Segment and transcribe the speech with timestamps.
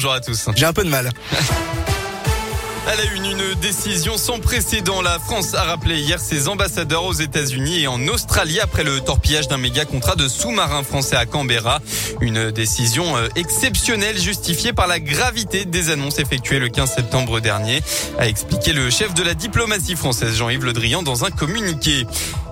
[0.00, 0.48] Bonjour à tous.
[0.54, 1.10] J'ai un peu de mal.
[2.86, 5.02] À la une, une décision sans précédent.
[5.02, 9.48] La France a rappelé hier ses ambassadeurs aux États-Unis et en Australie après le torpillage
[9.48, 11.80] d'un méga contrat de sous-marin français à Canberra.
[12.20, 17.80] Une décision euh, exceptionnelle justifiée par la gravité des annonces effectuées le 15 septembre dernier,
[18.20, 22.06] a expliqué le chef de la diplomatie française Jean-Yves Le Drian dans un communiqué.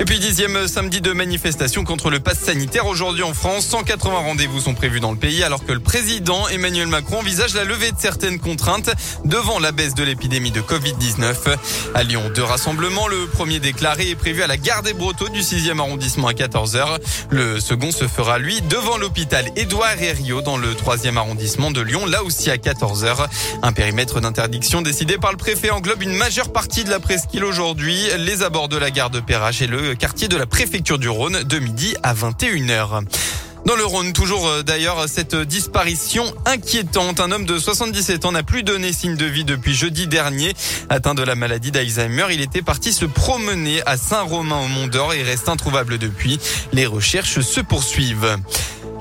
[0.00, 3.66] Et puis dixième samedi de manifestation contre le pass sanitaire aujourd'hui en France.
[3.66, 7.64] 180 rendez-vous sont prévus dans le pays alors que le président Emmanuel Macron envisage la
[7.64, 8.90] levée de certaines contraintes
[9.26, 11.54] devant la baisse de l'épidémie de Covid-19.
[11.94, 13.08] À Lyon, deux rassemblements.
[13.08, 16.98] Le premier déclaré est prévu à la gare des Brotteaux du 6e arrondissement à 14h.
[17.28, 22.06] Le second se fera, lui, devant l'hôpital Édouard Herriot dans le 3e arrondissement de Lyon,
[22.06, 23.26] là aussi à 14h.
[23.62, 28.08] Un périmètre d'interdiction décidé par le préfet englobe une majeure partie de la presqu'île aujourd'hui,
[28.16, 31.42] les abords de la gare de Perrache et le quartier de la préfecture du Rhône
[31.42, 33.02] de midi à 21h.
[33.66, 37.20] Dans le Rhône, toujours euh, d'ailleurs cette disparition inquiétante.
[37.20, 40.54] Un homme de 77 ans n'a plus donné signe de vie depuis jeudi dernier.
[40.88, 45.12] Atteint de la maladie d'Alzheimer, il était parti se promener à Saint-Romain au Mont d'Or
[45.12, 46.38] et reste introuvable depuis.
[46.72, 48.36] Les recherches se poursuivent.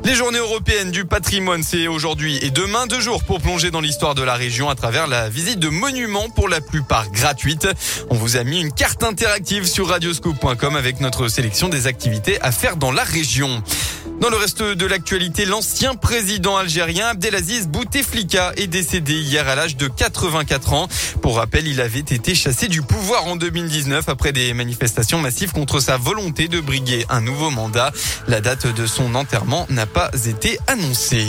[0.09, 4.15] Les journées européennes du patrimoine, c'est aujourd'hui et demain deux jours pour plonger dans l'histoire
[4.15, 7.67] de la région à travers la visite de monuments pour la plupart gratuites.
[8.09, 12.51] On vous a mis une carte interactive sur radioscope.com avec notre sélection des activités à
[12.51, 13.61] faire dans la région.
[14.19, 19.77] Dans le reste de l'actualité, l'ancien président algérien Abdelaziz Bouteflika est décédé hier à l'âge
[19.77, 20.87] de 84 ans.
[21.21, 25.79] Pour rappel, il avait été chassé du pouvoir en 2019 après des manifestations massives contre
[25.79, 27.93] sa volonté de briguer un nouveau mandat.
[28.27, 31.27] La date de son enterrement n'a pas été annoncée.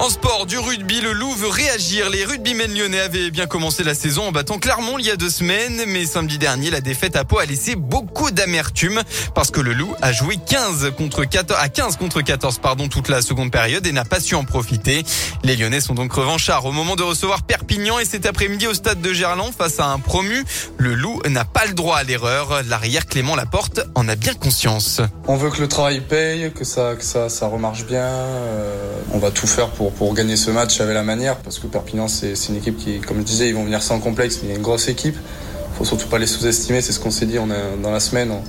[0.00, 2.10] En sport, du rugby, le Loup veut réagir.
[2.10, 5.30] Les rugbymen lyonnais avaient bien commencé la saison en battant Clermont il y a deux
[5.30, 9.02] semaines, mais samedi dernier, la défaite à Pau a laissé beaucoup d'amertume
[9.36, 13.08] parce que le Loup a joué 15 contre 14, à 15 contre 14, pardon, toute
[13.08, 15.04] la seconde période et n'a pas su en profiter.
[15.44, 19.00] Les Lyonnais sont donc revanchards au moment de recevoir Perpignan et cet après-midi au stade
[19.00, 20.44] de Gerland face à un promu.
[20.76, 22.62] Le Loup n'a pas le droit à l'erreur.
[22.68, 25.00] L'arrière Clément Laporte en a bien conscience.
[25.28, 28.02] On veut que le travail paye, que ça, que ça, ça remarche bien.
[28.02, 31.66] Euh, on va tout faire pour pour, gagner ce match avec la manière, parce que
[31.66, 34.50] Perpignan, c'est une équipe qui, comme je disais, ils vont venir sans complexe, mais il
[34.50, 35.16] y a une grosse équipe.
[35.16, 37.38] Il faut surtout pas les sous-estimer, c'est ce qu'on s'est dit
[37.82, 38.30] dans la semaine.
[38.30, 38.42] On,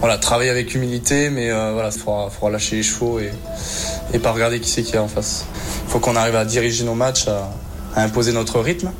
[0.00, 3.30] voilà, travailler avec humilité, mais euh, voilà, il faudra, lâcher les chevaux et,
[4.12, 5.46] et pas regarder qui c'est qui est en face.
[5.86, 7.50] Il faut qu'on arrive à diriger nos matchs, à,
[7.96, 8.90] à imposer notre rythme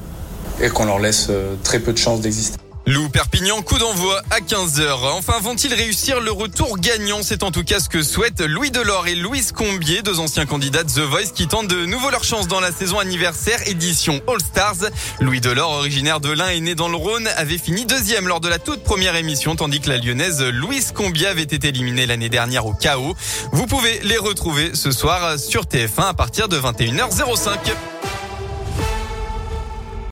[0.61, 2.59] et qu'on leur laisse euh, très peu de chances d'exister.
[2.87, 5.09] Lou Perpignan, coup d'envoi à 15h.
[5.13, 7.23] Enfin, vont-ils réussir le retour gagnant?
[7.23, 10.85] C'est en tout cas ce que souhaitent Louis Delors et Louise Combier, deux anciens candidats
[10.85, 14.39] de The Voice qui tentent de nouveau leur chance dans la saison anniversaire édition All
[14.41, 14.91] Stars.
[15.21, 18.49] Louis Delors, originaire de l'Ain et né dans le Rhône, avait fini deuxième lors de
[18.49, 22.67] la toute première émission, tandis que la lyonnaise Louise Combier avait été éliminée l'année dernière
[22.67, 23.17] au chaos.
[23.53, 27.94] Vous pouvez les retrouver ce soir sur TF1 à partir de 21h05.